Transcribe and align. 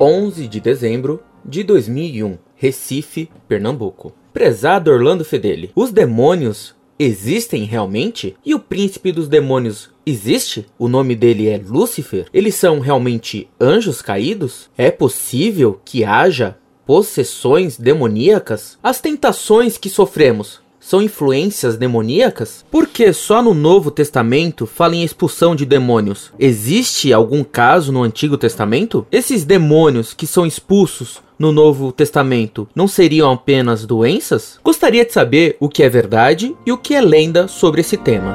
11 0.00 0.48
de 0.48 0.58
dezembro 0.58 1.22
de 1.44 1.62
2001, 1.62 2.36
Recife, 2.56 3.30
Pernambuco. 3.46 4.12
Prezado 4.32 4.90
Orlando 4.90 5.24
Fedeli, 5.24 5.70
os 5.72 5.92
demônios 5.92 6.74
existem 6.98 7.62
realmente? 7.62 8.36
E 8.44 8.56
o 8.56 8.58
príncipe 8.58 9.12
dos 9.12 9.28
demônios 9.28 9.88
existe? 10.04 10.66
O 10.76 10.88
nome 10.88 11.14
dele 11.14 11.46
é 11.46 11.62
Lúcifer? 11.64 12.26
Eles 12.34 12.56
são 12.56 12.80
realmente 12.80 13.48
anjos 13.60 14.02
caídos? 14.02 14.68
É 14.76 14.90
possível 14.90 15.80
que 15.84 16.02
haja 16.02 16.58
possessões 16.84 17.78
demoníacas? 17.78 18.80
As 18.82 19.00
tentações 19.00 19.78
que 19.78 19.88
sofremos 19.88 20.60
são 20.80 21.02
influências 21.02 21.76
demoníacas? 21.76 22.64
Por 22.70 22.86
que 22.86 23.12
só 23.12 23.42
no 23.42 23.52
Novo 23.52 23.90
Testamento 23.90 24.66
fala 24.66 24.96
em 24.96 25.04
expulsão 25.04 25.54
de 25.54 25.66
demônios? 25.66 26.32
Existe 26.38 27.12
algum 27.12 27.44
caso 27.44 27.92
no 27.92 28.02
Antigo 28.02 28.38
Testamento? 28.38 29.06
Esses 29.12 29.44
demônios 29.44 30.14
que 30.14 30.26
são 30.26 30.46
expulsos 30.46 31.20
no 31.38 31.52
Novo 31.52 31.92
Testamento 31.92 32.66
não 32.74 32.88
seriam 32.88 33.30
apenas 33.30 33.84
doenças? 33.84 34.58
Gostaria 34.64 35.04
de 35.04 35.12
saber 35.12 35.56
o 35.60 35.68
que 35.68 35.82
é 35.82 35.88
verdade 35.88 36.56
e 36.64 36.72
o 36.72 36.78
que 36.78 36.94
é 36.94 37.00
lenda 37.00 37.46
sobre 37.46 37.82
esse 37.82 37.96
tema. 37.96 38.34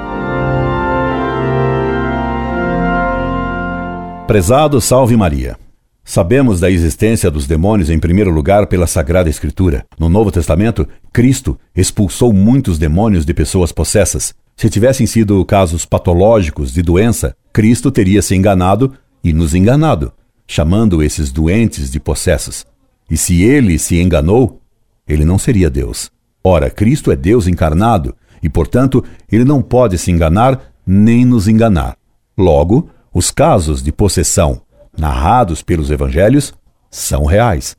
Prezado 4.28 4.80
Salve 4.82 5.16
Maria. 5.16 5.65
Sabemos 6.08 6.60
da 6.60 6.70
existência 6.70 7.32
dos 7.32 7.48
demônios 7.48 7.90
em 7.90 7.98
primeiro 7.98 8.30
lugar 8.30 8.68
pela 8.68 8.86
Sagrada 8.86 9.28
Escritura. 9.28 9.84
No 9.98 10.08
Novo 10.08 10.32
Testamento, 10.32 10.88
Cristo 11.12 11.60
expulsou 11.76 12.32
muitos 12.32 12.78
demônios 12.78 13.26
de 13.26 13.34
pessoas 13.34 13.72
possessas. 13.72 14.32
Se 14.56 14.70
tivessem 14.70 15.08
sido 15.08 15.44
casos 15.44 15.84
patológicos 15.84 16.72
de 16.72 16.84
doença, 16.84 17.36
Cristo 17.52 17.90
teria 17.90 18.22
se 18.22 18.36
enganado 18.36 18.94
e 19.24 19.34
nos 19.34 19.56
enganado, 19.56 20.14
chamando 20.48 21.02
esses 21.02 21.32
doentes 21.32 21.90
de 21.90 22.00
possessos. 22.00 22.68
E 23.10 23.18
se 23.18 23.42
ele 23.42 23.80
se 23.80 24.00
enganou, 24.00 24.62
ele 25.08 25.26
não 25.26 25.40
seria 25.40 25.72
Deus. 25.72 26.12
Ora, 26.44 26.70
Cristo 26.70 27.12
é 27.12 27.16
Deus 27.16 27.48
encarnado 27.48 28.16
e, 28.44 28.48
portanto, 28.48 29.04
ele 29.30 29.44
não 29.44 29.60
pode 29.60 29.98
se 29.98 30.12
enganar 30.12 30.72
nem 30.86 31.26
nos 31.26 31.48
enganar. 31.48 31.98
Logo, 32.38 32.92
os 33.12 33.32
casos 33.32 33.82
de 33.82 33.92
possessão 33.92 34.62
narrados 34.98 35.62
pelos 35.62 35.90
evangelhos 35.92 36.54
são 36.90 37.26
reais. 37.26 37.76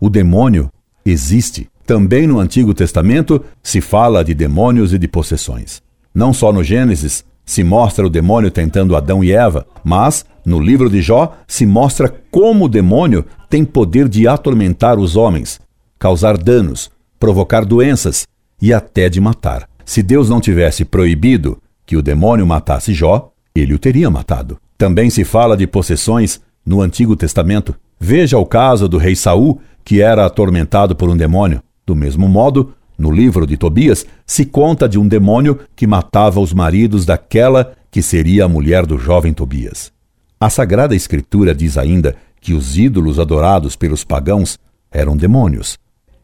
O 0.00 0.08
demônio 0.08 0.70
existe. 1.04 1.68
Também 1.86 2.26
no 2.26 2.38
Antigo 2.38 2.72
Testamento 2.72 3.44
se 3.62 3.80
fala 3.80 4.24
de 4.24 4.32
demônios 4.32 4.92
e 4.92 4.98
de 4.98 5.06
possessões. 5.06 5.82
Não 6.14 6.32
só 6.32 6.52
no 6.52 6.64
Gênesis 6.64 7.24
se 7.44 7.62
mostra 7.62 8.06
o 8.06 8.10
demônio 8.10 8.50
tentando 8.50 8.96
Adão 8.96 9.22
e 9.22 9.32
Eva, 9.32 9.66
mas 9.82 10.24
no 10.44 10.58
livro 10.58 10.88
de 10.88 11.02
Jó 11.02 11.36
se 11.46 11.66
mostra 11.66 12.08
como 12.30 12.64
o 12.64 12.68
demônio 12.68 13.24
tem 13.50 13.64
poder 13.64 14.08
de 14.08 14.26
atormentar 14.26 14.98
os 14.98 15.16
homens, 15.16 15.60
causar 15.98 16.38
danos, 16.38 16.90
provocar 17.18 17.64
doenças 17.64 18.26
e 18.60 18.72
até 18.72 19.08
de 19.08 19.20
matar. 19.20 19.68
Se 19.84 20.02
Deus 20.02 20.28
não 20.28 20.40
tivesse 20.40 20.84
proibido 20.84 21.58
que 21.84 21.96
o 21.96 22.02
demônio 22.02 22.46
matasse 22.46 22.94
Jó, 22.94 23.30
ele 23.54 23.74
o 23.74 23.78
teria 23.78 24.10
matado. 24.10 24.58
Também 24.76 25.10
se 25.10 25.24
fala 25.24 25.56
de 25.56 25.66
possessões 25.66 26.40
no 26.64 26.80
Antigo 26.80 27.16
Testamento. 27.16 27.74
Veja 27.98 28.38
o 28.38 28.46
caso 28.46 28.88
do 28.88 28.98
rei 28.98 29.14
Saul, 29.14 29.60
que 29.84 30.00
era 30.00 30.24
atormentado 30.24 30.96
por 30.96 31.08
um 31.08 31.16
demônio. 31.16 31.62
Do 31.86 31.94
mesmo 31.94 32.28
modo, 32.28 32.72
no 32.96 33.10
livro 33.10 33.46
de 33.46 33.56
Tobias, 33.56 34.06
se 34.24 34.44
conta 34.46 34.88
de 34.88 34.98
um 34.98 35.06
demônio 35.06 35.60
que 35.76 35.86
matava 35.86 36.40
os 36.40 36.52
maridos 36.52 37.04
daquela 37.04 37.74
que 37.90 38.00
seria 38.02 38.44
a 38.44 38.48
mulher 38.48 38.86
do 38.86 38.98
jovem 38.98 39.32
Tobias. 39.32 39.92
A 40.40 40.48
Sagrada 40.50 40.94
Escritura 40.94 41.54
diz 41.54 41.78
ainda 41.78 42.16
que 42.40 42.52
os 42.52 42.76
ídolos 42.76 43.18
adorados 43.18 43.76
pelos 43.76 44.04
pagãos 44.04 44.58
eram 44.90 45.16
demônios. 45.16 45.78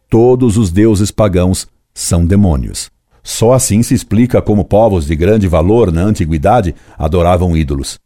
Todos 0.09 0.57
os 0.57 0.71
deuses 0.71 1.11
pagãos 1.11 1.67
são 1.95 2.27
demônios. 2.27 2.91
Só 3.23 3.53
assim 3.53 3.83
se 3.83 3.95
explica 3.95 4.41
como 4.41 4.65
povos 4.65 5.07
de 5.07 5.15
grande 5.15 5.47
valor 5.47 5.93
na 5.93 6.03
antiguidade 6.03 6.75
adoravam 6.99 7.57
ídolos. 7.57 7.99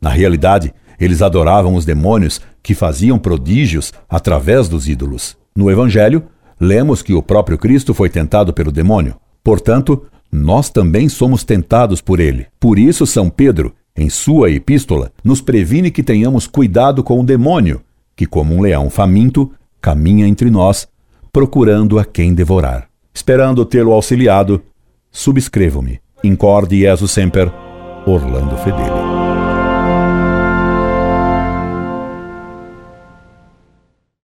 Na 0.00 0.10
realidade, 0.10 0.74
eles 0.98 1.22
adoravam 1.22 1.74
os 1.74 1.84
demônios 1.84 2.40
que 2.62 2.74
faziam 2.74 3.18
prodígios 3.18 3.92
através 4.08 4.68
dos 4.68 4.88
ídolos. 4.88 5.36
No 5.54 5.70
Evangelho, 5.70 6.24
lemos 6.60 7.02
que 7.02 7.12
o 7.12 7.22
próprio 7.22 7.58
Cristo 7.58 7.92
foi 7.92 8.08
tentado 8.08 8.52
pelo 8.52 8.72
demônio. 8.72 9.16
Portanto, 9.42 10.04
nós 10.30 10.70
também 10.70 11.08
somos 11.08 11.44
tentados 11.44 12.00
por 12.00 12.20
ele. 12.20 12.46
Por 12.58 12.78
isso, 12.78 13.06
São 13.06 13.28
Pedro, 13.28 13.74
em 13.96 14.08
sua 14.08 14.50
epístola, 14.50 15.12
nos 15.22 15.40
previne 15.40 15.90
que 15.90 16.02
tenhamos 16.02 16.46
cuidado 16.46 17.02
com 17.02 17.20
o 17.20 17.24
demônio, 17.24 17.82
que, 18.16 18.24
como 18.24 18.54
um 18.54 18.62
leão 18.62 18.88
faminto, 18.88 19.52
caminha 19.80 20.26
entre 20.26 20.50
nós, 20.50 20.88
procurando 21.32 21.98
a 21.98 22.04
quem 22.04 22.32
devorar. 22.32 22.88
Esperando 23.14 23.64
tê-lo 23.64 23.92
auxiliado, 23.92 24.62
subscrevo-me. 25.10 26.00
Incorde 26.24 26.80
Jesus 26.80 27.10
Semper, 27.10 27.52
Orlando 28.06 28.56
Fedeli. 28.58 29.21